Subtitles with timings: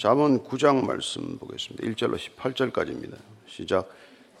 [0.00, 1.86] 잠언 9장 말씀 보겠습니다.
[1.86, 3.16] 1절로 18절까지입니다.
[3.46, 3.86] 시작.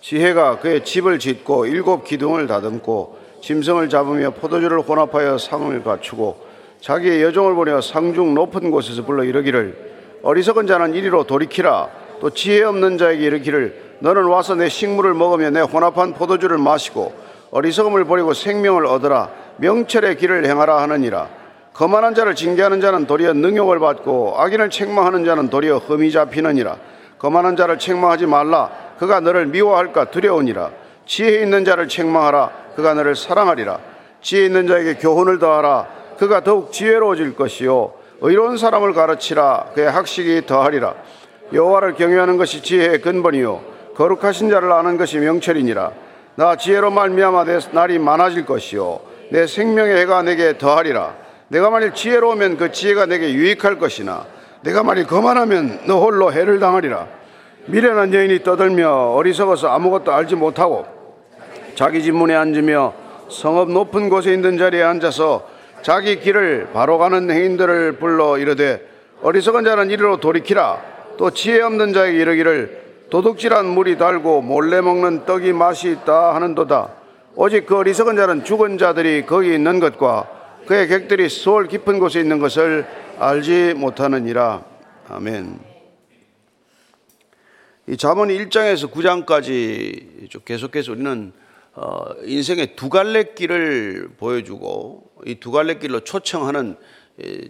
[0.00, 6.46] 지혜가 그의 집을 짓고 일곱 기둥을 다듬고 짐승을 잡으며 포도주를 혼합하여 상을 갖추고
[6.80, 11.90] 자기의 여종을 보내어 상중 높은 곳에서 불러 이르기를 어리석은 자는 이리로 돌이키라
[12.22, 17.12] 또 지혜 없는 자에게 이르기를 너는 와서 내 식물을 먹으며 내 혼합한 포도주를 마시고
[17.50, 21.39] 어리석음을 버리고 생명을 얻으라 명철의 길을 행하라 하느니라
[21.80, 26.76] 거만한 자를 징계하는 자는 도리어 능욕을 받고 악인을 책망하는 자는 도리어 흠이 잡히느니라.
[27.18, 28.70] 거만한 자를 책망하지 말라.
[28.98, 30.72] 그가 너를 미워할까 두려우니라.
[31.06, 32.50] 지혜 있는 자를 책망하라.
[32.76, 33.78] 그가 너를 사랑하리라.
[34.20, 35.86] 지혜 있는 자에게 교훈을 더하라.
[36.18, 37.94] 그가 더욱 지혜로워질 것이요.
[38.20, 39.70] 의로운 사람을 가르치라.
[39.74, 40.92] 그의 학식이 더하리라.
[41.54, 43.62] 여호와를 경외하는 것이 지혜의 근본이요.
[43.96, 45.92] 거룩하신 자를 아는 것이 명철이니라.
[46.34, 49.00] 나 지혜로 말미암아 내 날이 많아질 것이요.
[49.30, 54.24] 내 생명의 해가 내게 더하리라 내가 만일 지혜로우면 그 지혜가 내게 유익할 것이나
[54.62, 57.08] 내가 만일 거만하면 너 홀로 해를 당하리라.
[57.66, 60.86] 미련한 여인이 떠들며 어리석어서 아무것도 알지 못하고
[61.74, 62.94] 자기 집 문에 앉으며
[63.28, 65.48] 성읍 높은 곳에 있는 자리에 앉아서
[65.82, 68.80] 자기 길을 바로 가는 행인들을 불러 이르되
[69.22, 70.78] 어리석은 자는 이리로 돌이키라.
[71.16, 76.90] 또 지혜 없는 자에게 이르기를 도둑질한 물이 달고 몰래 먹는 떡이 맛이 있다 하는도다.
[77.34, 80.39] 오직 그 어리석은 자는 죽은 자들이 거기 있는 것과
[80.70, 82.86] 그의 객들이 수월 깊은 곳에 있는 것을
[83.18, 84.64] 알지 못하느니라
[85.08, 85.58] 아멘.
[87.88, 91.32] 이 잠언 1장에서 9장까지 계속해서 우리는
[91.74, 96.76] 어, 인생의 두 갈래 길을 보여주고 이 두 갈래 길로 초청하는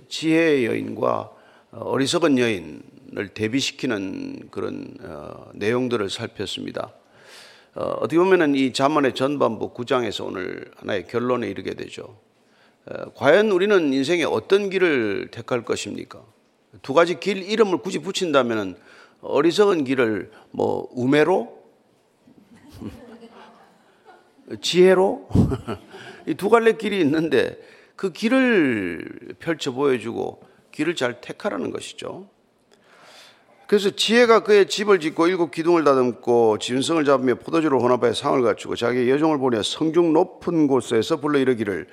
[0.09, 1.31] 지혜의 여인과
[1.73, 6.91] 어리석은 여인을 대비시키는 그런 어, 내용들을 살폈습니다.
[7.75, 12.30] 어, 어떻게 보면은 이 잠언의 전반부 9장에서 오늘 하나의 결론에 이르게 되죠.
[13.15, 16.23] 과연 우리는 인생에 어떤 길을 택할 것입니까?
[16.83, 18.77] 두 가지 길 이름을 굳이 붙인다면은
[19.21, 21.61] 어리석은 길을 뭐 우매로
[24.63, 25.29] 지혜로
[26.27, 27.59] 이 두 갈래 길이 있는데
[27.97, 32.29] 그 길을 펼쳐 보여주고 길을 잘 택하라는 것이죠.
[33.67, 39.09] 그래서 지혜가 그의 집을 짓고 일곱 기둥을 다듬고 짐승을 잡으며 포도주를 혼합하여 상을 갖추고 자기
[39.09, 41.87] 여종을 보내 성중 높은 곳에서 불러 이르기를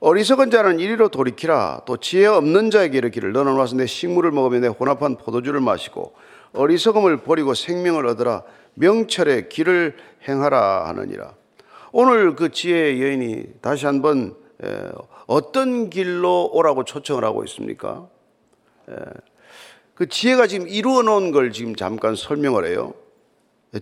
[0.00, 4.68] 어리석은 자는 이리로 돌이키라 또 지혜 없는 자에게 이르기를 너는 와서 내 식물을 먹으며 내
[4.68, 6.14] 혼합한 포도주를 마시고
[6.52, 8.42] 어리석음을 버리고 생명을 얻으라
[8.74, 9.96] 명철의 길을
[10.28, 11.34] 행하라 하느니라
[11.92, 14.36] 오늘 그 지혜의 여인이 다시 한번
[15.26, 18.08] 어떤 길로 오라고 초청을 하고 있습니까?
[19.94, 22.92] 그 지혜가 지금 이루어 놓은 걸 지금 잠깐 설명을 해요.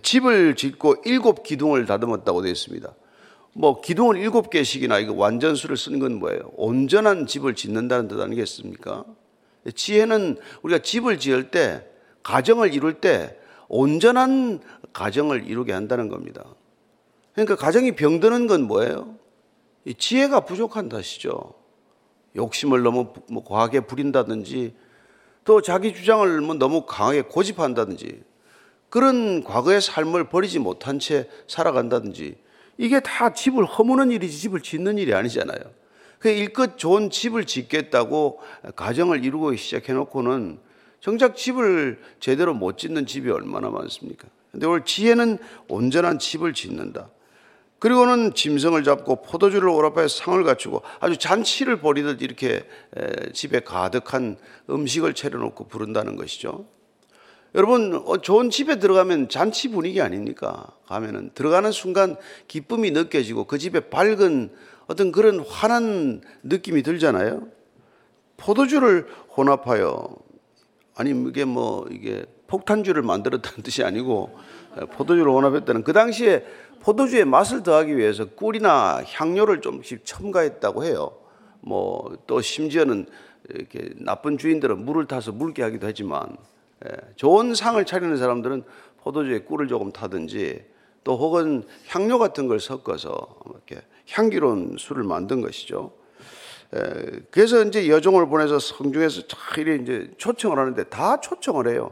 [0.01, 2.89] 집을 짓고 일곱 기둥을 다듬었다고 되어 있습니다.
[3.57, 6.51] 뭐 기둥을 일곱 개씩이나 이거 완전수를 쓰는 건 뭐예요?
[6.57, 9.05] 온전한 집을 짓는다는 뜻 아니겠습니까?
[9.73, 11.87] 지혜는 우리가 집을 지을 때
[12.21, 13.37] 가정을 이룰 때
[13.69, 14.59] 온전한
[14.91, 16.43] 가정을 이루게 한다는 겁니다.
[17.31, 19.15] 그러니까 가정이 병드는 건 뭐예요?
[19.97, 21.53] 지혜가 부족한 탓이죠.
[22.35, 24.75] 욕심을 너무 뭐 과하게 부린다든지
[25.45, 28.21] 또 자기 주장을 뭐 너무 강하게 고집한다든지
[28.89, 32.43] 그런 과거의 삶을 버리지 못한 채 살아간다든지
[32.77, 35.59] 이게 다 집을 허무는 일이지 집을 짓는 일이 아니잖아요.
[36.19, 38.39] 그 일껏 좋은 집을 짓겠다고
[38.75, 40.59] 가정을 이루고 시작해놓고는
[40.99, 44.27] 정작 집을 제대로 못 짓는 집이 얼마나 많습니까?
[44.51, 45.37] 근데 오늘 지혜는
[45.67, 47.09] 온전한 집을 짓는다.
[47.77, 52.63] 그리고는 짐승을 잡고 포도주를 오라파에 상을 갖추고 아주 잔치를 벌이듯 이렇게
[53.33, 54.37] 집에 가득한
[54.69, 56.65] 음식을 차려놓고 부른다는 것이죠.
[57.55, 60.67] 여러분 어, 좋은 집에 들어가면 잔치 분위기 아닙니까?
[60.87, 62.17] 가면은 들어가는 순간
[62.49, 64.51] 기쁨이 느껴지고 그 집에 밝은
[64.87, 67.47] 어떤 그런 환한 느낌이 들잖아요.
[68.37, 69.07] 포도주를
[69.37, 70.15] 혼합하여
[70.95, 74.37] 아니 이게 뭐 이게 폭탄주를 만들었다는 뜻이 아니고
[74.91, 76.45] 포도주를 혼합했다는 그 당시에
[76.81, 81.17] 포도주의 맛을 더하기 위해서 꿀이나 향료를 좀씩 첨가했다고 해요.
[81.61, 83.07] 뭐 또 심지어는
[83.49, 86.54] 이렇게 나쁜 주인들은 물을 타서 묽게 하기도 하지만 예,
[87.15, 88.63] 좋은 상을 차리는 사람들은
[89.03, 90.65] 포도주에 꿀을 조금 타든지
[91.03, 95.91] 또 혹은 향료 같은 걸 섞어서 이렇게 향기로운 술을 만든 것이죠.
[96.75, 96.79] 예,
[97.29, 99.21] 그래서 이제 여종을 보내서 성중에서
[99.57, 101.91] 이래 이제 초청을 하는데 다 초청을 해요.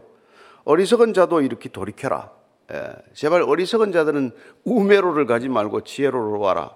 [0.66, 2.32] 어리석은 자도 이렇게 돌이켜라.
[2.72, 4.32] 예, 제발 어리석은 자들은
[4.64, 6.76] 우매로를 가지 말고 지혜로로 와라.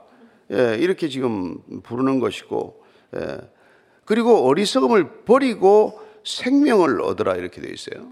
[0.51, 2.83] 예, 이렇게 지금 부르는 것이고,
[3.15, 3.37] 예,
[4.05, 8.11] 그리고 어리석음을 버리고 생명을 얻으라 이렇게 되어 있어요.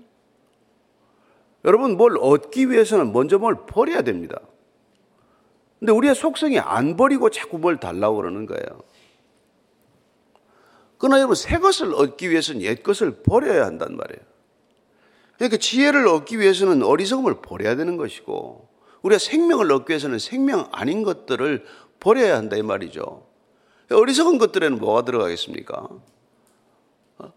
[1.63, 4.39] 여러분 뭘 얻기 위해서는 먼저 뭘 버려야 됩니다.
[5.79, 8.81] 근데 우리의 속성이 안 버리고 자꾸 뭘 달라고 그러는 거예요.
[10.97, 14.25] 그러나 여러분 새 것을 얻기 위해서는 옛 것을 버려야 한단 말이에요.
[15.35, 18.69] 그러니까 지혜를 얻기 위해서는 어리석음을 버려야 되는 것이고
[19.01, 21.65] 우리가 생명을 얻기 위해서는 생명 아닌 것들을
[21.99, 23.27] 버려야 한다 이 말이죠.
[23.91, 25.89] 어리석은 것들에는 뭐가 들어가겠습니까?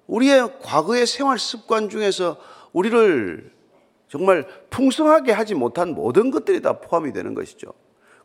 [0.07, 2.39] 우리의 과거의 생활 습관 중에서
[2.73, 3.53] 우리를
[4.09, 7.73] 정말 풍성하게 하지 못한 모든 것들이 다 포함이 되는 것이죠.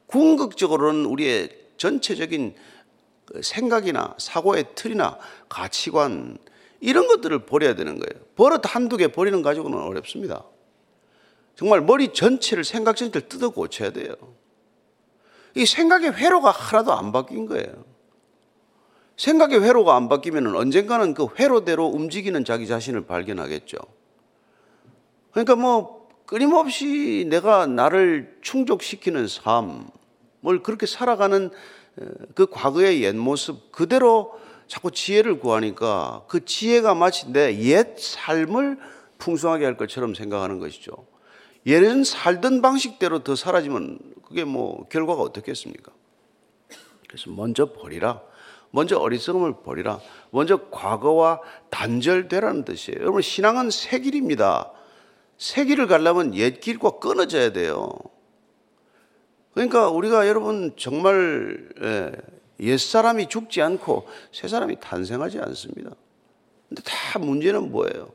[0.07, 2.55] 궁극적으로는 우리의 전체적인
[3.25, 5.17] 그 생각이나 사고의 틀이나
[5.49, 6.37] 가치관
[6.79, 8.23] 이런 것들을 버려야 되는 거예요.
[8.35, 10.43] 버릇 한두 개 버리는 가지고는 어렵습니다.
[11.55, 14.15] 정말 머리 전체를 생각 전체를 뜯어 고쳐야 돼요.
[15.55, 17.92] 이 생각의 회로가 하나도 안 바뀐 거예요.
[19.23, 23.77] 생각의 회로가 안 바뀌면 언젠가는 그 회로대로 움직이는 자기 자신을 발견하겠죠.
[25.31, 31.51] 그러니까 뭐 끊임없이 내가 나를 충족시키는 삶을 그렇게 살아가는
[32.35, 34.37] 그 과거의 옛 모습 그대로
[34.67, 38.77] 자꾸 지혜를 구하니까 그 지혜가 마치 내 옛 삶을
[39.19, 40.91] 풍성하게 할 것처럼 생각하는 것이죠.
[41.65, 45.93] 옛은 살던 방식대로 더 사라지면 그게 뭐 결과가 어떻겠습니까?
[47.07, 48.21] 그래서 먼저 버리라.
[48.75, 49.99] 먼저 어리석음을 버리라.
[50.31, 53.01] 먼저 과거와 단절되라는 뜻이에요.
[53.01, 54.71] 여러분, 신앙은 새 길입니다.
[55.37, 57.91] 새 길을 가려면 옛 길과 끊어져야 돼요.
[59.53, 62.11] 그러니까 우리가 여러분 정말 예,
[62.61, 65.91] 옛 사람이 죽지 않고 새 사람이 탄생하지 않습니다.
[66.67, 68.11] 근데 다 문제는 뭐예요?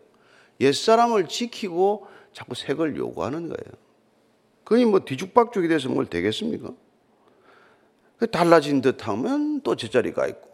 [0.60, 3.78] 옛 사람을 지키고 자꾸 새 걸 요구하는 거예요.
[4.64, 6.70] 그니 뭐 뒤죽박죽이 돼서 뭘 되겠습니까?
[8.19, 10.48] 그 달라진 듯 하면 또 제자리가 있고,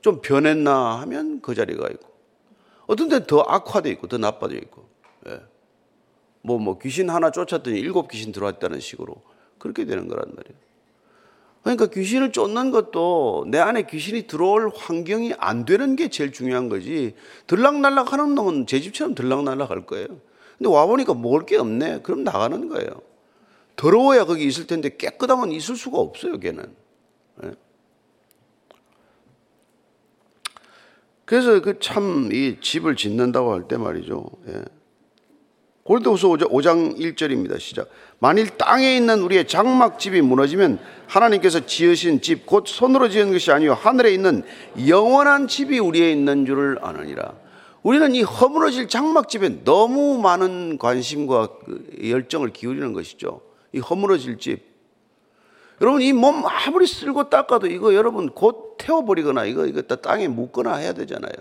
[0.00, 2.08] 좀 변했나 하면 그 자리가 있고,
[2.86, 4.88] 어떤 데는 더 악화돼 있고, 더 나빠져 있고,
[5.28, 5.40] 예.
[6.42, 9.22] 뭐, 뭐, 귀신 하나 쫓았더니 일곱 귀신 들어왔다는 식으로
[9.58, 10.70] 그렇게 되는 거란 말이에요.
[11.62, 17.14] 그러니까 귀신을 쫓는 것도 내 안에 귀신이 들어올 환경이 안 되는 게 제일 중요한 거지.
[17.46, 20.06] 들락날락 하는 놈은 제 집처럼 들락날락 할 거예요.
[20.56, 22.00] 근데 와보니까 먹을 게 없네.
[22.02, 22.88] 그럼 나가는 거예요.
[23.76, 26.74] 더러워야 거기 있을 텐데 깨끗하면 있을 수가 없어요, 걔는.
[27.44, 27.50] 예.
[31.30, 34.26] 그래서 그 참 이 집을 짓는다고 할 때 말이죠.
[34.48, 34.64] 예.
[35.84, 37.60] 골도후서 5장 1절입니다.
[37.60, 37.88] 시작.
[38.18, 44.12] 만일 땅에 있는 우리의 장막집이 무너지면 하나님께서 지으신 집 곧 손으로 지은 것이 아니요 하늘에
[44.12, 44.42] 있는
[44.88, 47.34] 영원한 집이 우리에 있는 줄을 아느니라.
[47.84, 53.40] 우리는 이 허물어질 장막집에 너무 많은 관심과 그 열정을 기울이는 것이죠.
[53.72, 54.68] 이 허물어질 집.
[55.80, 60.92] 여러분 이 몸 아무리 쓸고 닦아도 이거 여러분 곧 태워버리거나 이거 이거 땅에 묻거나 해야
[60.92, 61.32] 되잖아요.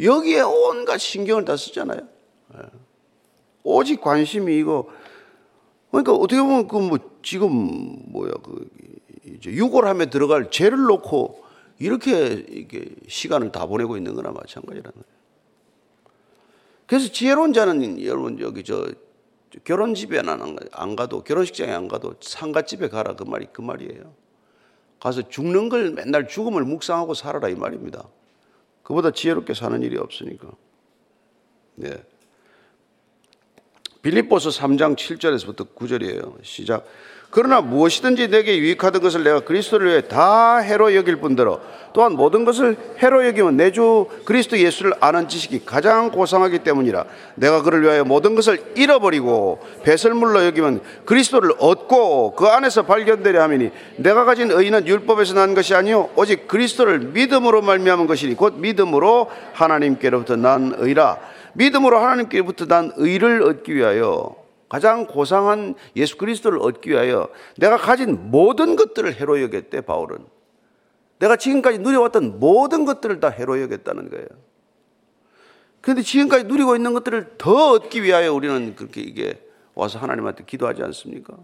[0.00, 2.00] 여기에 온갖 신경을 다 쓰잖아요.
[2.54, 2.58] 예.
[3.64, 4.88] 오직 관심이 이거
[5.90, 7.50] 그러니까 어떻게 보면 그 뭐 지금
[8.12, 8.68] 뭐야 그
[9.24, 11.44] 이제 유골함에 들어갈 죄를 놓고
[11.78, 15.18] 이렇게 이게 시간을 다 보내고 있는 거나 마찬가지라는 거예요.
[16.86, 18.86] 그래서 지혜로운 자는 여러분 여기 저
[19.64, 24.14] 결혼 집에는 안 가도 결혼식장에 안 가도 상가 집에 가라 그 말이 그 말이에요.
[25.00, 28.08] 가서 죽는 걸 맨날 죽음을 묵상하고 살아라 이 말입니다.
[28.82, 30.48] 그보다 지혜롭게 사는 일이 없으니까.
[31.76, 32.02] 네.
[34.02, 36.34] 빌립보서 3장 7절에서부터 9절이에요.
[36.42, 36.84] 시작.
[37.30, 41.60] 그러나 무엇이든지 내게 유익하던 것을 내가 그리스도를 위해 다 해로 여길 뿐더러
[41.92, 47.04] 또한 모든 것을 해로 여기면 내 주 그리스도 예수를 아는 지식이 가장 고상하기 때문이라
[47.34, 54.24] 내가 그를 위하여 모든 것을 잃어버리고 배설물로 여기면 그리스도를 얻고 그 안에서 발견되려 하미니 내가
[54.24, 60.74] 가진 의는 율법에서 난 것이 아니요 오직 그리스도를 믿음으로 말미암은 것이니 곧 믿음으로 하나님께로부터 난
[60.78, 61.18] 의라
[61.58, 64.36] 믿음으로 하나님께로부터 난 의를 얻기 위하여
[64.68, 70.18] 가장 고상한 예수 그리스도를 얻기 위하여 내가 가진 모든 것들을 해로 여겼대 바울은.
[71.18, 74.26] 내가 지금까지 누려왔던 모든 것들을 다 해로 여겼다는 거예요.
[75.80, 79.42] 그런데 지금까지 누리고 있는 것들을 더 얻기 위하여 우리는 그렇게 이게
[79.74, 81.36] 와서 하나님한테 기도하지 않습니까?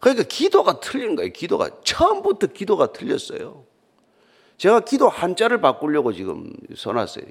[0.00, 1.30] 그러니까 기도가 틀린 거예요.
[1.32, 3.69] 기도가 처음부터 기도가 틀렸어요.
[4.60, 7.24] 제가 기도 한자를 바꾸려고 지금 써놨어요.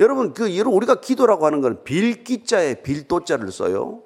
[0.00, 4.02] 여러분, 그, 우리가 기도라고 하는 건 빌기자에 빌도자를 써요.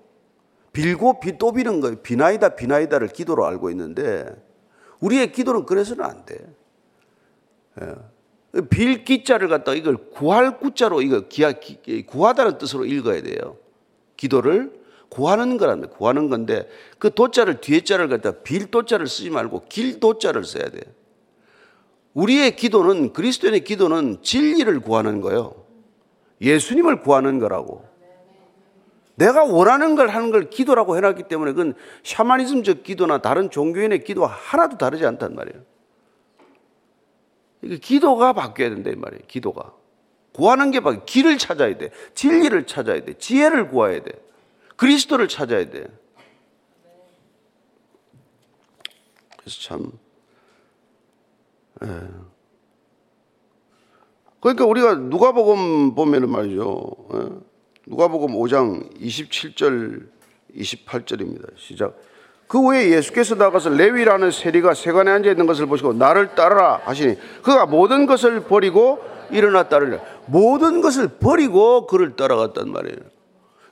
[0.73, 2.03] 빌고 비, 또 비는 거예요.
[2.03, 4.27] 비나이다, 비나이다를 기도로 알고 있는데,
[4.99, 6.45] 우리의 기도는 그래서는 안 돼.
[7.81, 8.63] 예.
[8.69, 11.53] 빌기자를 갖다 이걸 구할 구자로 이거 기하,
[12.09, 13.59] 구하다는 뜻으로 읽어야 돼요.
[14.17, 14.73] 기도를
[15.09, 15.95] 구하는 거랍니다.
[15.97, 16.69] 구하는 건데
[16.99, 20.83] 그 도자를 뒤에 자를 갖다 빌도자를 쓰지 말고 길도자를 써야 돼요.
[22.15, 25.55] 우리의 기도는 그리스도인의 기도는 진리를 구하는 거예요.
[26.41, 27.89] 예수님을 구하는 거라고.
[29.15, 34.79] 내가 원하는 걸 하는 걸 기도라고 해놨기 때문에 그건 샤머니즘적 기도나 다른 종교인의 기도와 하나도
[34.79, 35.63] 다르지 않단 말이에요.
[37.81, 39.23] 기도가 바뀌어야 된다 이 말이에요.
[39.29, 39.75] 기도가.
[40.33, 41.91] 구하는 게막 길을 찾아야 돼.
[42.15, 43.15] 진리를 찾아야 돼.
[43.15, 44.13] 지혜를 구해야 돼.
[44.77, 45.87] 그리스도를 찾아야 돼.
[49.37, 49.93] 그래서 참.
[54.41, 56.97] 그러니까 우리가 누가복음 보면은 말이죠.
[57.15, 57.19] 에?
[57.19, 57.29] 예.
[57.87, 60.09] 누가복음 5장 27절
[60.57, 61.57] 28절입니다.
[61.57, 61.97] 시작.
[62.47, 67.67] 그 후에 예수께서 나가서 레위라는 세리가 세관에 앉아 있는 것을 보시고 나를 따르라 하시니 그가
[67.67, 68.99] 모든 것을 버리고
[69.31, 70.01] 일어나 따르라.
[70.27, 72.99] 모든 것을 버리고 그를 따라갔단 말이에요.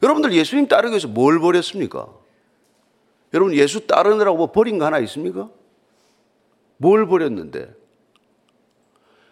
[0.03, 2.09] 여러분들 예수님 따르기 위해서 뭘 버렸습니까?
[3.35, 5.51] 여러분 예수 따르느라고 뭐 버린 거 하나 있습니까?
[6.79, 7.80] 뭘 버렸는데?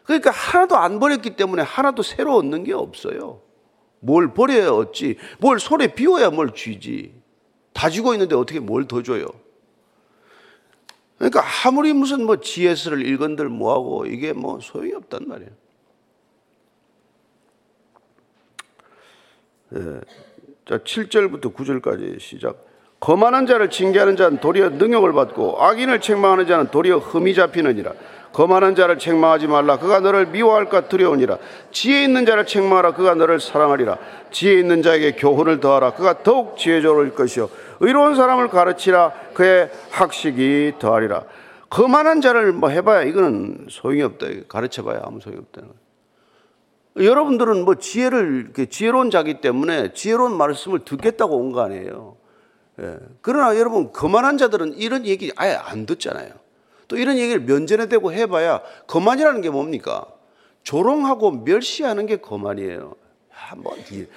[0.09, 3.43] 그러니까 하나도 안 버렸기 때문에 하나도 새로 얻는 게 없어요.
[4.01, 5.19] 뭘 버려야 얻지.
[5.39, 7.13] 뭘 손에 비워야 뭘 쥐지.
[7.75, 9.27] 다지고 있는데 어떻게 뭘 더 줘요?
[11.19, 15.51] 그러니까 아무리 무슨 뭐 GS를 읽은들 뭐하고 이게 뭐 소용이 없단 말이에요.
[19.75, 20.01] 예.
[20.65, 22.65] 자, 7절부터 9절까지 시작.
[22.99, 27.93] 거만한 자를 징계하는 자는 도리어 능욕을 받고 악인을 책망하는 자는 도리어 흠이 잡히느니라.
[28.33, 29.79] 거만한 자를 책망하지 말라.
[29.79, 31.39] 그가 너를 미워할까 두려우니라.
[31.73, 32.93] 지혜 있는 자를 책망하라.
[32.93, 33.99] 그가 너를 사랑하리라.
[34.31, 35.95] 지혜 있는 자에게 교훈을 더하라.
[35.95, 37.49] 그가 더욱 지혜로울 것이요.
[37.81, 39.13] 의로운 사람을 가르치라.
[39.35, 41.25] 그의 학식이 더하리라.
[41.71, 44.27] 거만한 자를 뭐 해봐야 이거는 소용이 없다.
[44.49, 45.89] 가르쳐봐야 아무 소용이 없다는 거예요.
[47.11, 52.17] 여러분들은 뭐 지혜를, 지혜로운 자기 때문에 지혜로운 말씀을 듣겠다고 온 거 아니에요.
[52.81, 52.97] 예.
[53.21, 56.31] 그러나 여러분, 거만한 자들은 이런 얘기 아예 안 듣잖아요.
[56.89, 60.07] 또 이런 얘기를 면전에 대고 해봐야 거만이라는 게 뭡니까?
[60.63, 62.95] 조롱하고 멸시하는 게 거만이에요.
[63.33, 63.77] 야, 뭐,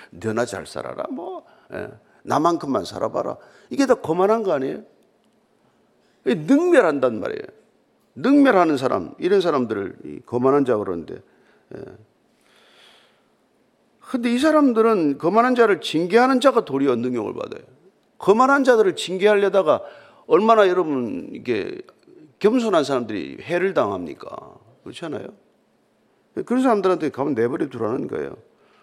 [0.10, 1.04] 너나 잘 살아라.
[1.12, 1.90] 뭐, 예.
[2.24, 3.38] 나만큼만 살아봐라.
[3.70, 4.84] 이게 다 거만한 거 아니에요?
[6.26, 7.44] 능멸한단 말이에요.
[8.16, 11.22] 능멸하는 사람, 이런 사람들을 거만한 자 그러는데.
[11.76, 11.82] 예.
[14.00, 17.64] 근데 이 사람들은 거만한 자를 징계하는 자가 도리어 능력을 받아요.
[18.18, 19.82] 거만한 자들을 징계하려다가
[20.28, 21.82] 얼마나 여러분 이게
[22.42, 24.36] 겸손한 사람들이 해를 당합니까?
[24.84, 25.28] 그렇지 않아요?
[26.46, 28.36] 그런 사람들한테 가면 내버려 두라는 거예요.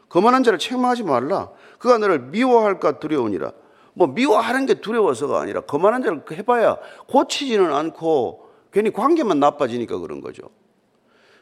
[0.09, 1.51] 거만한 자를 책망하지 말라.
[1.79, 3.53] 그가 너를 미워할까 두려우니라.
[3.95, 10.45] 뭐 미워하는 게 두려워서가 아니라 거만한 자를 해봐야 고치지는 않고 괜히 관계만 나빠지니까 그런 거죠.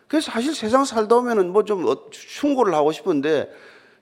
[0.09, 3.51] 그래서 사실 세상 살다 보면은 뭐 좀 충고를 하고 싶은데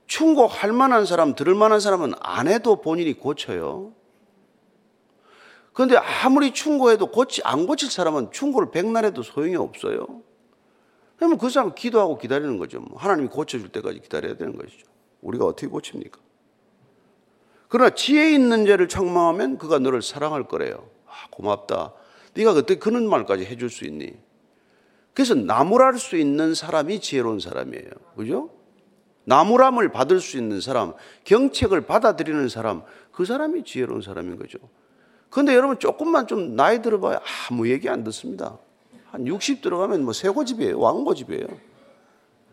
[0.06, 3.92] 충고할 만한 사람, 들을 만한 사람은 안 해도 본인이 고쳐요.
[5.74, 10.06] 그런데 아무리 충고해도 고치, 안 고칠 사람은 충고를 백날 해도 소용이 없어요.
[11.16, 12.80] 그러면 그 사람 기도하고 기다리는 거죠.
[12.80, 14.86] 뭐 하나님이 고쳐줄 때까지 기다려야 되는 것이죠.
[15.20, 16.20] 우리가 어떻게 고칩니까?
[17.68, 20.88] 그러나 지혜 있는 자를 책망하면 그가 너를 사랑할 거래요.
[21.06, 21.92] 아, 고맙다.
[22.34, 24.12] 네가 그때 그런 말까지 해줄 수 있니?
[25.12, 27.90] 그래서 나무랄 수 있는 사람이 지혜로운 사람이에요.
[28.16, 28.50] 그죠?
[29.24, 30.92] 나무람을 받을 수 있는 사람,
[31.24, 34.58] 경책을 받아들이는 사람, 그 사람이 지혜로운 사람인 거죠.
[35.34, 38.56] 근데 여러분 조금만 좀 나이 들어봐야 아무 얘기 안 듣습니다.
[39.06, 40.78] 한 60 들어가면 뭐 새고집이에요.
[40.78, 41.48] 왕고집이에요.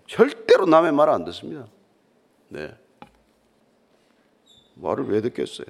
[0.07, 1.67] 절대로 남의 말 안 듣습니다.
[2.47, 2.75] 네.
[4.73, 5.67] 말을 왜 듣겠어요?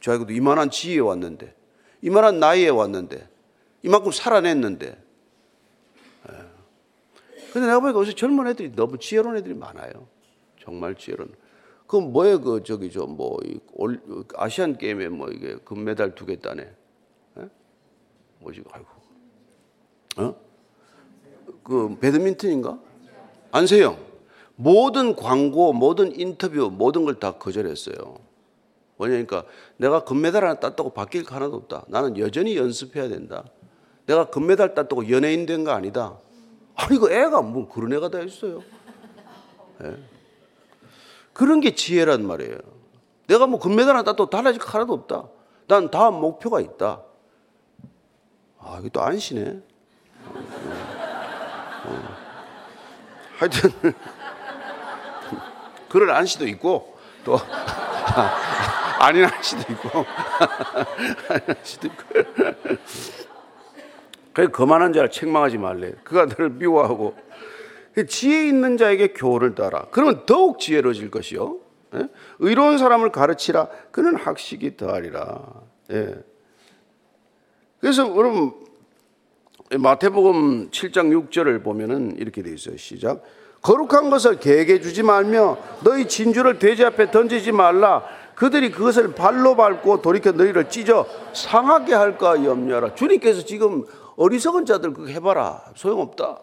[0.00, 1.52] 자기도 이만한 지혜에 왔는데,
[2.00, 3.28] 이만한 나이에 왔는데,
[3.82, 4.86] 이만큼 살아냈는데.
[6.28, 6.36] 네.
[7.52, 10.06] 근데 내가 보니까 요새 젊은 애들이 너무 지혜로운 애들이 많아요.
[10.62, 11.34] 정말 지혜로운.
[11.90, 13.38] 그 뭐예요 그 저기 저뭐
[14.36, 16.62] 아시안 게임에 뭐 이게 금메달 두 개 따네.
[16.62, 17.42] 에?
[18.38, 18.86] 뭐지 아이고.
[20.18, 20.36] 어?
[21.64, 22.78] 그 배드민턴인가?
[23.50, 23.98] 안세영.
[24.54, 27.96] 모든 광고, 모든 인터뷰, 모든 걸 다 거절했어요.
[28.96, 29.44] 뭐냐니까
[29.76, 31.86] 내가 금메달 하나 땄다고 바뀔 거 하나도 없다.
[31.88, 33.42] 나는 여전히 연습해야 된다.
[34.06, 36.20] 내가 금메달 땄다고 연예인 된 거 아니다.
[36.76, 38.62] 아니 그 애가 뭐 그런 애가 다 있어요.
[39.82, 39.96] 예.
[41.40, 42.58] 그런 게 지혜란 말이에요.
[43.26, 45.24] 내가 뭐 금메달 하나 따도 달라질 거 하나도 없다.
[45.68, 47.00] 난 다음 목표가 있다.
[48.58, 49.62] 아, 이게 또 안시네.
[51.86, 52.16] 어.
[53.38, 53.72] 하여튼,
[55.88, 57.38] 그럴 안시도 있고, 또,
[59.00, 60.04] 아닌 안시도 있고,
[61.30, 62.04] 아닌 안시도 있고.
[64.34, 65.92] 그래, 거만한 자를 책망하지 말래.
[66.04, 67.16] 그가 너를 미워하고,
[68.08, 69.86] 지혜 있는 자에게 교훈을 따라.
[69.90, 71.58] 그러면 더욱 지혜로워질 것이요.
[71.96, 72.08] 예?
[72.38, 73.68] 의로운 사람을 가르치라.
[73.90, 75.42] 그는 학식이 더하리라.
[75.92, 76.14] 예.
[77.80, 78.52] 그래서 여러분
[79.76, 82.76] 마태복음 7장 6절을 보면은 이렇게 돼 있어요.
[82.76, 83.22] 시작.
[83.62, 88.04] 거룩한 것을 개게 주지 말며 너희 진주를 돼지 앞에 던지지 말라.
[88.34, 92.94] 그들이 그것을 발로 밟고 돌이켜 너희를 찢어 상하게 할까 염려하라.
[92.94, 93.84] 주님께서 지금
[94.16, 95.64] 어리석은 자들 그거 해봐라.
[95.76, 96.40] 소용없다.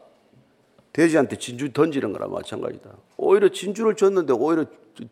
[0.97, 2.89] 돼지한테 진주 던지는 거나 마찬가지다.
[3.17, 4.65] 오히려 진주를 줬는데 오히려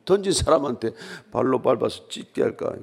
[0.04, 0.94] 던진 사람한테
[1.30, 2.74] 발로 밟아서 찢게 할까.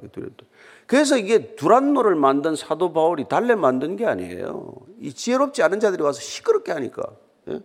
[0.87, 4.73] 그래서 이게 두란노를 만든 사도 바울이 달래 만든 게 아니에요.
[5.01, 7.03] 이 지혜롭지 않은 자들이 와서 시끄럽게 하니까.
[7.49, 7.59] 예?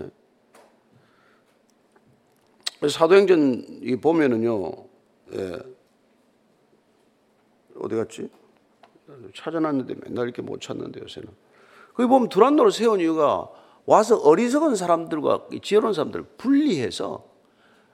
[0.00, 0.10] 예.
[2.88, 4.72] 사도행전 보면은요,
[5.34, 5.56] 예.
[7.78, 8.28] 어디 갔지?
[9.36, 11.28] 찾아놨는데 맨날 이렇게 못 찾는데 요새는.
[11.94, 13.48] 거기 보면 두란노를 세운 이유가
[13.88, 17.26] 와서 어리석은 사람들과 지혜로운 사람들을 분리해서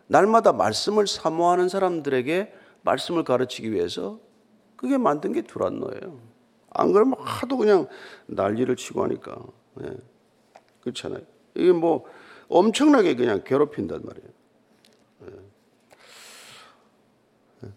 [0.08, 4.18] 날마다 말씀을 사모하는 사람들에게 말씀을 가르치기 위해서
[4.74, 6.18] 그게 만든 게 두란노예요.
[6.70, 7.86] 안 그러면 하도 그냥
[8.26, 9.40] 난리를 치고 하니까.
[9.74, 9.90] 네.
[10.80, 11.22] 그렇잖아요.
[11.54, 12.04] 이게 뭐
[12.48, 14.28] 엄청나게 그냥 괴롭힌단 말이에요.
[17.60, 17.68] 네.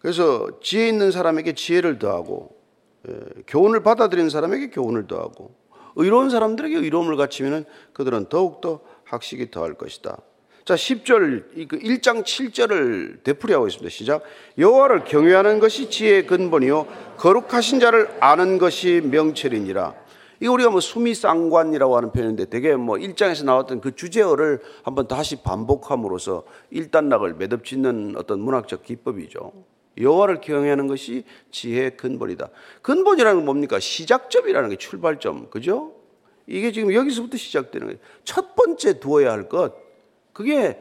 [0.00, 2.60] 그래서 지혜 있는 사람에게 지혜를 더하고
[3.08, 5.54] 예, 교훈을 받아들이는 사람에게 교훈을 더하고
[5.96, 10.18] 의로운 사람들에게 의로움을 갖추면 그들은 더욱더 학식이 더할 것이다.
[10.64, 13.90] 자, 10절, 1장 7절을 되풀이하고 있습니다.
[13.90, 14.22] 시작.
[14.56, 16.86] 여호와를 경외하는 것이 지혜의 근본이요.
[17.18, 19.94] 거룩하신 자를 아는 것이 명철이니라.
[20.40, 26.44] 이 우리가 뭐 수미상관이라고 하는 표현인데 되게 뭐 1장에서 나왔던 그 주제어를 한번 다시 반복함으로써
[26.70, 29.52] 일단락을 매듭짓는 어떤 문학적 기법이죠.
[29.98, 32.48] 여호와를 경외하는 것이 지혜의 근본이다.
[32.82, 33.78] 근본이라는 건 뭡니까?
[33.78, 35.50] 시작점이라는 게 출발점.
[35.50, 35.92] 그죠?
[36.46, 38.00] 이게 지금 여기서부터 시작되는 거예요.
[38.24, 39.74] 첫 번째 두어야 할 것.
[40.32, 40.80] 그게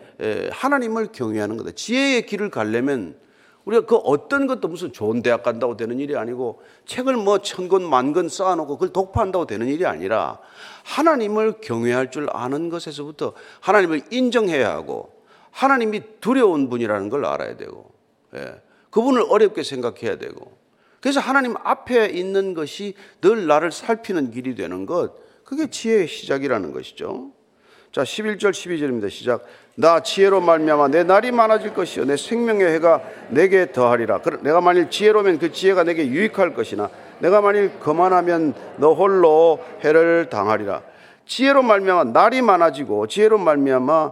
[0.52, 1.72] 하나님을 경외하는 거다.
[1.72, 3.22] 지혜의 길을 가려면
[3.66, 7.90] 우리가 그 어떤 것도 무슨 좋은 대학 간다고 되는 일이 아니고 책을 뭐 천 권,
[7.90, 10.40] 만 권 쌓아놓고 그걸 독파한다고 되는 일이 아니라
[10.84, 15.14] 하나님을 경외할 줄 아는 것에서부터 하나님을 인정해야 하고
[15.52, 17.92] 하나님이 두려운 분이라는 걸 알아야 되고
[18.36, 18.56] 예.
[18.94, 20.56] 그분을 어렵게 생각해야 되고
[21.02, 27.32] 그래서 하나님 앞에 있는 것이 늘 나를 살피는 길이 되는 것 그게 지혜의 시작이라는 것이죠.
[27.92, 29.10] 자, 11절 12절입니다.
[29.10, 29.46] 시작.
[29.76, 34.22] 나 지혜로 말미암아 내 날이 많아질 것이요 내 생명의 해가 내게 더하리라.
[34.42, 40.84] 내가 만일 지혜로면 그 지혜가 내게 유익할 것이나 내가 만일 거만하면 너 홀로 해를 당하리라.
[41.26, 44.12] 지혜로 말미암아 날이 많아지고 지혜로 말미암아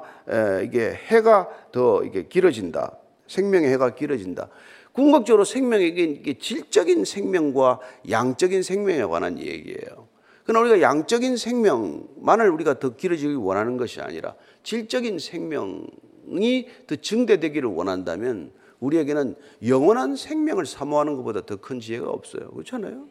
[0.64, 2.98] 이게 해가 더 이게 길어진다.
[3.28, 4.50] 생명의 해가 길어진다.
[4.94, 10.08] 궁극적으로 생명에게 질적인 생명과 양적인 생명에 관한 얘기예요.
[10.44, 18.52] 그러나 우리가 양적인 생명만을 우리가 더 길어지기 원하는 것이 아니라 질적인 생명이 더 증대되기를 원한다면
[18.80, 19.36] 우리에게는
[19.68, 22.50] 영원한 생명을 사모하는 것보다 더 큰 지혜가 없어요.
[22.52, 23.06] 그렇잖아요?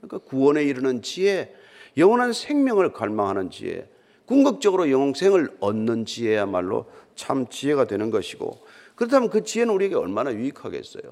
[0.00, 1.54] 그러니까 구원에 이르는 지혜,
[1.96, 3.88] 영원한 생명을 갈망하는 지혜,
[4.26, 8.58] 궁극적으로 영생을 얻는 지혜야말로 참 지혜가 되는 것이고
[8.94, 11.02] 그렇다면 그 지혜는 우리에게 얼마나 유익하겠어요.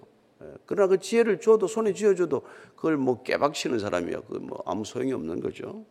[0.42, 2.42] 예, 그러나 그 지혜를 줘도 손에 쥐어줘도
[2.76, 4.20] 그걸 뭐 깨박치는 사람이야.
[4.28, 5.84] 그뭐 아무 소용이 없는 거죠.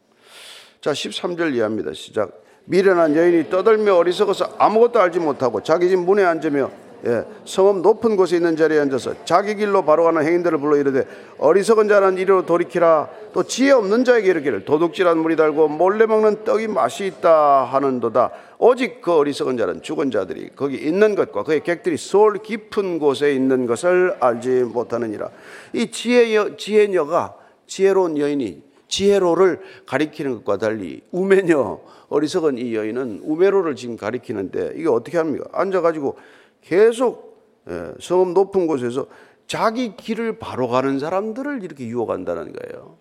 [0.80, 1.94] 자, 13절 이해합니다.
[1.94, 2.44] 시작.
[2.66, 6.72] 미련한 여인이 떠들며 어리석어서 아무것도 알지 못하고 자기 집 문에 앉으며
[7.06, 11.06] 예, 성읍 높은 곳에 있는 자리에 앉아서 자기 길로 바로 가는 행인들을 불러 이르되
[11.40, 13.10] 어리석은 자는 이리로 돌이키라.
[13.34, 18.32] 또 지혜 없는 자에게 이르기를 도둑질한 물이 달고 몰래 먹는 떡이 맛이 있다 하는도다.
[18.60, 23.66] 오직 그 어리석은 자는 죽은 자들이 거기 있는 것과 그의 객들이 서울 깊은 곳에 있는
[23.66, 25.30] 것을 알지 못하느니라.
[25.74, 27.36] 이 지혜여, 지혜녀가
[27.66, 35.18] 지혜로운 여인이 지혜로를 가리키는 것과 달리 우매녀 어리석은 이 여인은 우매로를 지금 가리키는데 이게 어떻게
[35.18, 35.46] 합니까?
[35.54, 36.18] 앉아가지고
[36.62, 37.32] 계속
[37.70, 39.08] 예, 성읍 높은 곳에서
[39.46, 42.98] 자기 길을 바로 가는 사람들을 이렇게 유혹한다는 거예요.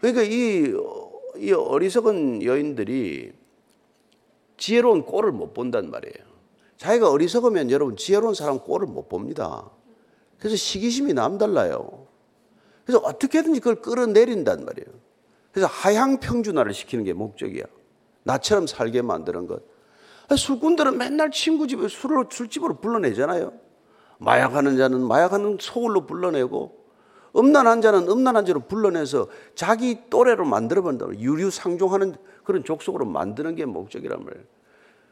[0.00, 0.72] 그러니까 이,
[1.36, 3.32] 이 어리석은 여인들이
[4.56, 6.30] 지혜로운 꼴을 못 본단 말이에요.
[6.78, 9.70] 자기가 어리석으면 여러분 지혜로운 사람 꼴을 못 봅니다.
[10.38, 12.06] 그래서 시기심이 남달라요.
[12.84, 14.88] 그래서 어떻게든지 그걸 끌어내린단 말이에요.
[15.52, 17.64] 그래서 하향 평준화를 시키는 게 목적이야.
[18.22, 19.62] 나처럼 살게 만드는 것.
[20.36, 23.52] 술꾼들은 맨날 친구 집에 술을 술집으로 불러내잖아요.
[24.18, 26.80] 마약하는 자는 마약하는 소울로 불러내고
[27.36, 31.06] 음란한 자는 음란한 자로 불러내서 자기 또래로 만들어 본다.
[31.08, 34.44] 유류상종하는 그런 족속으로 만드는 게 목적이란 말이에요.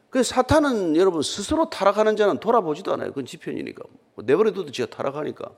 [0.09, 3.09] 그 사탄은 여러분 스스로 타락하는 자는 돌아보지도 않아요.
[3.09, 3.83] 그건 지편이니까.
[4.15, 5.51] 뭐 내버려둬도 지가 타락하니까.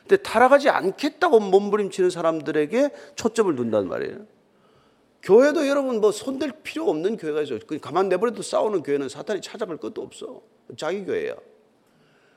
[0.00, 4.18] 근데 타락하지 않겠다고 몸부림치는 사람들에게 초점을 둔단 말이에요.
[5.24, 7.58] 교회도 여러분 뭐 손댈 필요 없는 교회가 있어요.
[7.80, 10.42] 가만 내버려도 싸우는 교회는 사탄이 찾아갈 것도 없어.
[10.76, 11.34] 자기 교회야.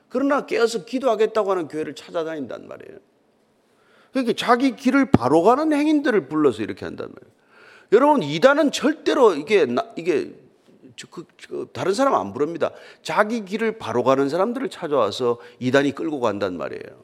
[0.07, 2.99] 그러나 깨어서 기도하겠다고 하는 교회를 찾아다닌단 말이에요.
[4.13, 7.37] 그러니까 자기 길을 바로 가는 행인들을 불러서 이렇게 한단 말이에요.
[7.91, 10.33] 여러분 이단은 절대로 이게 이게
[11.11, 12.71] 그, 그, 다른 사람 안 부릅니다.
[13.03, 17.03] 자기 길을 바로 가는 사람들을 찾아와서 이단이 끌고 간단 말이에요.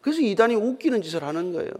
[0.00, 1.70] 그래서 이단이 웃기는 짓을 하는 거예요.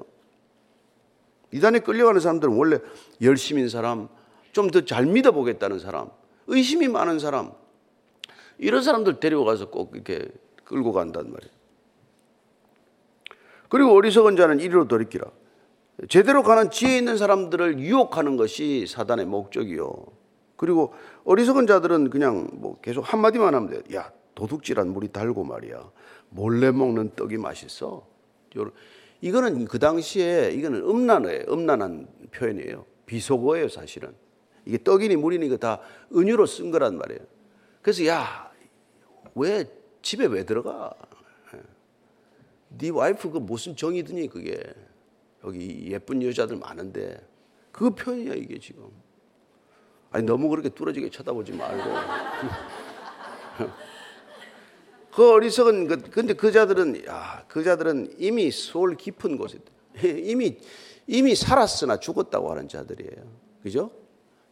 [1.55, 2.79] 이단에 끌려가는 사람들은 원래
[3.23, 4.09] 열심인 사람,
[4.53, 6.09] 좀 더 잘 믿어보겠다는 사람,
[6.49, 7.53] 의심이 많은 사람,
[8.59, 10.29] 이런 사람들 데려가서 꼭 이렇게
[10.65, 11.55] 끌고 간단 말이에요.
[13.69, 15.25] 그리고 어리석은 자는 이리로 돌이키라.
[16.09, 19.93] 제대로 가는 지혜 있는 사람들을 유혹하는 것이 사단의 목적이요.
[20.57, 20.93] 그리고
[21.25, 23.97] 어리석은 자들은 그냥 뭐 계속 한마디만 하면 돼.
[23.97, 25.89] 야, 도둑질한 물이 달고 말이야.
[26.31, 28.07] 몰래 먹는 떡이 맛있어.
[29.25, 31.45] 이거는 그 당시에 이거는 음란어예요.
[31.49, 32.85] 음란한 표현이에요.
[33.07, 34.15] 비속어예요, 사실은.
[34.67, 35.81] 이게 떡이니 물이니 다
[36.15, 37.21] 은유로 쓴 거란 말이에요.
[37.81, 38.53] 그래서 야,
[39.35, 39.65] 왜
[40.03, 40.93] 집에 왜 들어가?
[42.69, 44.63] 네 와이프 그 무슨 정이 드니 그게
[45.43, 47.19] 여기 예쁜 여자들 많은데
[47.73, 48.91] 그 표현이야 이게 지금.
[50.11, 51.83] 아니 너무 그렇게 뚫어지게 쳐다보지 말고.
[55.15, 59.59] 그 어리석은 그 근데 그 자들은 야, 그 자들은 이미 소울 깊은 곳에
[60.03, 60.59] 이미
[61.07, 63.25] 이미 살았으나 죽었다고 하는 자들이에요.
[63.63, 63.91] 그죠?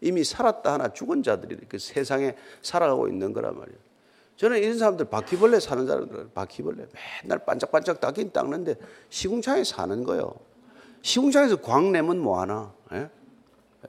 [0.01, 3.79] 이미 살았다 하나 죽은 자들이 그 세상에 살아가고 있는 거란 말이에요.
[4.37, 6.87] 저는 이런 사람들 바퀴벌레 사는 사람들 바퀴벌레
[7.23, 8.77] 맨날 반짝반짝 닦긴 닦는데
[9.11, 10.35] 시궁창에 사는 거요.
[11.03, 12.73] 시궁창에서 광 내면 뭐 하나?
[12.93, 13.09] 예?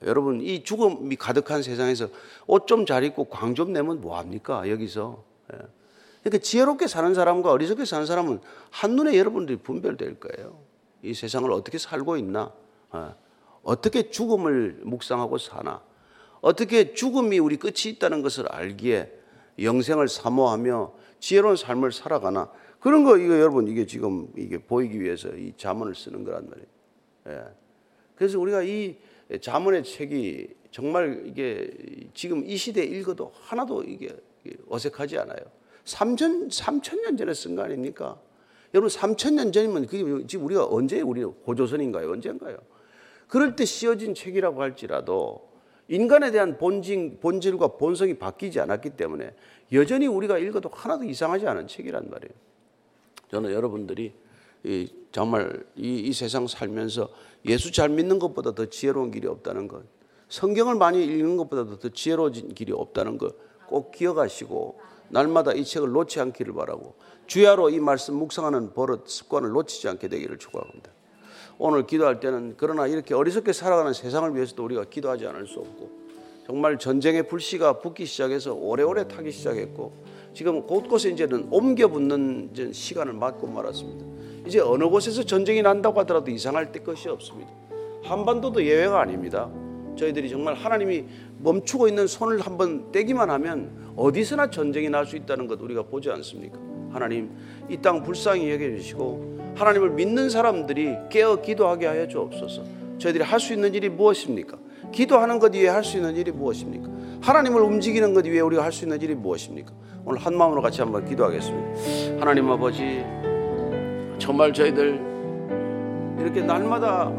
[0.04, 2.10] 여러분 이 죽음이 가득한 세상에서
[2.48, 4.68] 옷 좀 잘 입고 광 좀 내면 뭐 합니까?
[4.68, 5.24] 여기서.
[5.54, 5.58] 예.
[6.24, 8.40] 그러니까 지혜롭게 사는 사람과 어리석게 사는 사람은
[8.72, 10.64] 한눈에 여러분들이 분별될 거예요.
[11.02, 12.54] 이 세상을 어떻게 살고 있나?
[12.96, 13.00] 예.
[13.62, 15.84] 어떻게 죽음을 묵상하고 사나?
[16.42, 19.12] 어떻게 죽음이 우리 끝이 있다는 것을 알기에
[19.62, 25.54] 영생을 사모하며 지혜로운 삶을 살아가나 그런 거 이거 여러분 이게 지금 이게 보이기 위해서 이
[25.56, 26.68] 자문을 쓰는 거란 말이에요.
[27.28, 27.54] 예.
[28.16, 28.98] 그래서 우리가 이
[29.42, 31.70] 자문의 책이 정말 이게
[32.14, 34.16] 지금 이 시대에 읽어도 하나도 이게
[34.70, 35.63] 어색하지 않아요.
[35.86, 38.20] 3천 3천 년 전에 쓴 거 아닙니까?
[38.74, 42.12] 여러분 3천 년 전이면 그게 지금 우리가 언제 우리 고조선인가요?
[42.12, 42.58] 언젠가요?
[43.28, 45.50] 그럴 때 씌어진 책이라고 할지라도
[45.88, 49.36] 인간에 대한 본질, 본질과 본성이 바뀌지 않았기 때문에
[49.74, 52.34] 여전히 우리가 읽어도 하나도 이상하지 않은 책이란 말이에요.
[53.32, 54.14] 저는 여러분들이
[54.64, 57.10] 이 정말 이, 이 세상 살면서
[57.46, 59.84] 예수 잘 믿는 것보다 더 지혜로운 길이 없다는 것,
[60.30, 64.80] 성경을 많이 읽는 것보다 더 지혜로운 길이 없다는 것 꼭 기억하시고
[65.14, 66.96] 날마다 이 책을 놓지 않기를 바라고
[67.28, 70.90] 주야로 이 말씀 묵상하는 버릇 습관을 놓치지 않게 되기를 축원합니다.
[71.60, 76.04] 오늘 기도할 때는 그러나 이렇게 어리석게 살아가는 세상을 위해서도 우리가 기도하지 않을 수 없고
[76.48, 79.94] 정말 전쟁의 불씨가 붙기 시작해서 오래오래 타기 시작했고
[80.34, 84.06] 지금 곳곳에 이제는 옮겨 붙는 시간을 맞고 말았습니다.
[84.48, 87.52] 이제 어느 곳에서 전쟁이 난다고 하더라도 이상할 때 것이 없습니다.
[88.04, 89.48] 한반도도 예외가 아닙니다.
[89.96, 91.06] 저희들이 정말 하나님이
[91.38, 96.60] 멈추고 있는 손을 한번 떼기만 하면 어디서나 전쟁이 날 수 있다는 것 우리가 보지 않습니까?
[96.92, 97.30] 하나님
[97.70, 102.64] 이 땅 불쌍히 여겨 주시고 하나님을 믿는 사람들이 깨어 기도하게 하여 주옵소서.
[102.98, 104.58] 저희들이 할 수 있는 일이 무엇입니까?
[104.92, 106.88] 기도하는 것 이외에 할 수 있는 일이 무엇입니까?
[107.22, 109.72] 하나님을 움직이는 것 이외에 우리가 할 수 있는 일이 무엇입니까?
[110.06, 112.20] 오늘 한 마음으로 같이 한번 기도하겠습니다.
[112.20, 113.04] 하나님 아버지,
[114.20, 115.00] 정말 저희들
[116.20, 117.12] 이렇게 날마다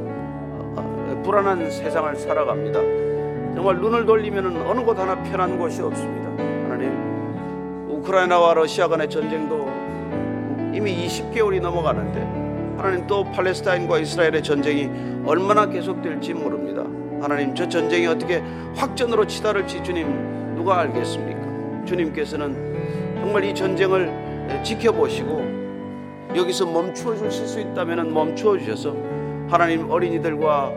[1.25, 2.81] 불안한 세상을 살아갑니다.
[3.55, 6.25] 정말 눈을 돌리면 어느 곳 하나 편한 곳이 없습니다.
[8.05, 9.67] 우크라이나와 러시아 간의 전쟁도
[10.75, 12.21] 이미 20개월이 넘어가는데
[12.77, 14.91] 하나님 또 팔레스타인과 이스라엘의 전쟁이
[15.25, 16.83] 얼마나 계속될지 모릅니다.
[17.23, 18.43] 하나님 저 전쟁이 어떻게
[18.77, 21.85] 확전으로 치달을지 주님 누가 알겠습니까?
[21.87, 28.95] 주님께서는 정말 이 전쟁을 지켜보시고 여기서 멈추어 주실 수 있다면 멈추어 주셔서
[29.49, 30.73] 하나님 어린이들과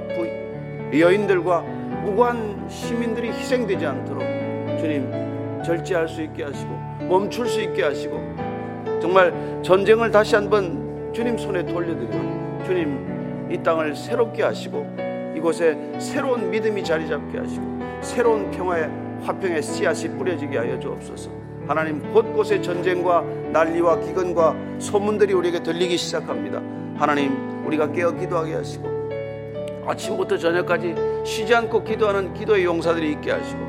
[0.97, 1.61] 여인들과
[2.05, 4.23] 무고한 시민들이 희생되지 않도록
[4.79, 8.21] 주님 절제할 수 있게 하시고 멈출 수 있게 하시고
[9.01, 14.85] 정말 전쟁을 다시 한번 주님 손에 돌려드리고 주님 이 땅을 새롭게 하시고
[15.35, 18.89] 이곳에 새로운 믿음이 자리 잡게 하시고 새로운 평화의
[19.21, 21.29] 화평의 씨앗이 뿌려지게 하여 주옵소서.
[21.67, 26.61] 하나님 곳곳에 전쟁과 난리와 기근과 소문들이 우리에게 들리기 시작합니다.
[26.95, 28.87] 하나님 우리가 깨어 기도하게 하시고
[29.85, 33.59] 아침부터 저녁까지 쉬지 않고 기도하는 기도의 용사들이 있게 하시고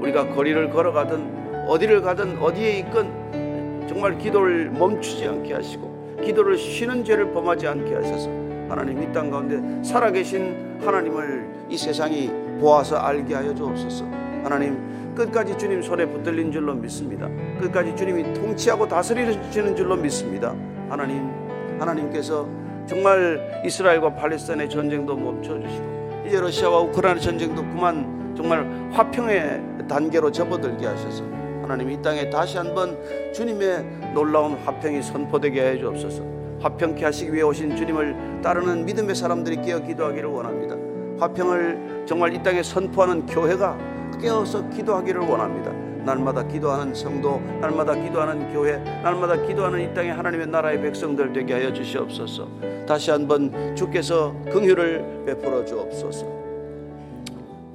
[0.00, 7.32] 우리가 거리를 걸어가든 어디를 가든 어디에 있건 정말 기도를 멈추지 않게 하시고 기도를 쉬는 죄를
[7.32, 8.28] 범하지 않게 하셔서
[8.68, 14.04] 하나님 이 땅 가운데 살아계신 하나님을 이 세상이 보아서 알게 하여 주옵소서.
[14.42, 17.28] 하나님 끝까지 주님 손에 붙들린 줄로 믿습니다.
[17.60, 20.54] 끝까지 주님이 통치하고 다스리시는 줄로 믿습니다.
[20.88, 21.30] 하나님
[21.78, 22.46] 하나님께서
[22.86, 30.86] 정말 이스라엘과 팔레스타인의 전쟁도 멈춰 주시고 이제 러시아와 우크라이나 전쟁도 그만 정말 화평의 단계로 접어들게
[30.86, 31.22] 하셔서
[31.66, 32.96] 하나님 이 땅에 다시 한번
[33.32, 36.22] 주님의 놀라운 화평이 선포되게 해 주옵소서.
[36.60, 40.76] 화평케 하시기 위해 오신 주님을 따르는 믿음의 사람들이 깨어 기도하기를 원합니다.
[41.18, 43.76] 화평을 정말 이 땅에 선포하는 교회가
[44.20, 45.72] 깨어서 기도하기를 원합니다.
[46.04, 51.72] 날마다 기도하는 성도, 날마다 기도하는 교회, 날마다 기도하는 이 땅의 하나님의 나라의 백성들 되게 하여
[51.72, 52.48] 주시옵소서.
[52.86, 56.26] 다시 한번 주께서 긍휼을 베풀어 주옵소서.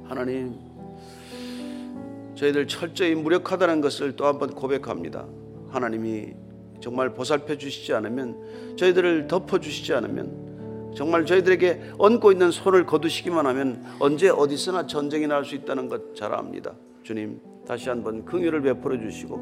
[0.08, 0.71] 하나님,
[2.42, 5.26] 저희들 철저히 무력하다는 것을 또 한 번 고백합니다.
[5.70, 6.34] 하나님이
[6.80, 13.84] 정말 보살펴 주시지 않으면 저희들을 덮어 주시지 않으면 정말 저희들에게 얹고 있는 손을 거두시기만 하면
[14.00, 16.74] 언제 어디서나 전쟁이 날 수 있다는 것 잘 압니다.
[17.04, 19.36] 주님 다시 한번 긍휼을 베풀어 주시고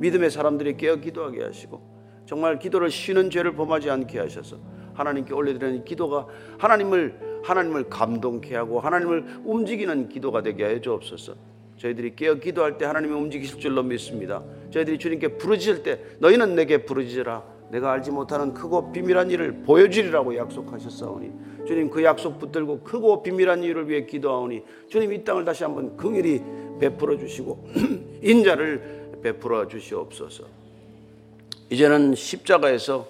[0.00, 1.80] 믿음의 사람들이 깨어 기도하게 하시고
[2.26, 4.56] 정말 기도를 쉬는 죄를 범하지 않게 하셔서
[4.94, 6.26] 하나님께 올려드리는 기도가
[6.58, 11.59] 하나님을 하나님을 감동케 하고 하나님을 움직이는 기도가 되게 하여 주옵소서.
[11.80, 14.42] 저희들이 깨어 기도할 때 하나님이 움직이실 줄로 믿습니다.
[14.70, 17.42] 저희들이 주님께 부르짖을 때 너희는 내게 부르짖으라.
[17.70, 21.30] 내가 알지 못하는 크고 비밀한 일을 보여주리라고 약속하셨사오니
[21.66, 26.42] 주님 그 약속 붙들고 크고 비밀한 일을 위해 기도하오니 주님 이 땅을 다시 한번 긍휼히
[26.80, 27.68] 베풀어 주시고
[28.22, 30.44] 인자를 베풀어 주시옵소서.
[31.70, 33.08] 이제는 십자가에서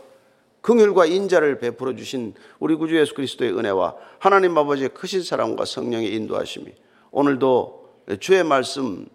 [0.60, 6.72] 긍휼과 인자를 베풀어 주신 우리 구주 예수 그리스도의 은혜와 하나님 아버지의 크신 사랑과 성령의 인도하심이
[7.10, 7.79] 오늘도
[8.18, 9.06] 주의 말씀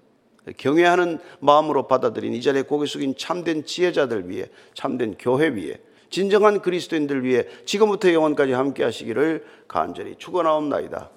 [0.58, 5.79] 경외하는 마음으로 받아들인 이 자리에 고개 숙인 참된 지혜자들 위해 참된 교회 위에
[6.10, 11.10] 진정한 그리스도인들 위해 지금부터 영원까지 함께 하시기를 간절히 축원하옵나이다.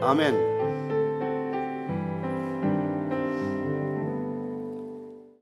[0.00, 0.55] 아멘.